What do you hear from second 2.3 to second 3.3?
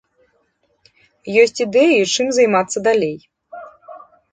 займацца далей.